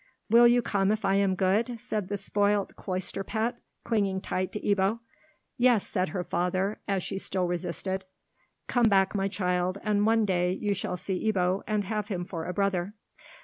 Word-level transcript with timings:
"Will 0.31 0.47
you 0.47 0.63
come 0.63 0.91
if 0.91 1.05
I 1.05 1.13
am 1.13 1.35
good?" 1.35 1.79
said 1.79 2.07
the 2.07 2.17
spoilt 2.17 2.75
cloister 2.75 3.23
pet, 3.23 3.57
clinging 3.83 4.19
tight 4.19 4.51
to 4.53 4.59
Ebbo. 4.59 4.99
"Yes," 5.59 5.85
said 5.85 6.09
her 6.09 6.23
father, 6.23 6.79
as 6.87 7.03
she 7.03 7.19
still 7.19 7.45
resisted, 7.45 8.05
"come 8.65 8.89
back, 8.89 9.13
my 9.13 9.27
child, 9.27 9.77
and 9.83 10.03
one 10.07 10.25
day 10.25 10.59
shall 10.73 10.93
you 10.93 10.97
see 10.97 11.31
Ebbo, 11.31 11.61
and 11.67 11.83
have 11.83 12.07
him 12.07 12.25
for 12.25 12.45
a 12.45 12.53
brother." 12.53 12.95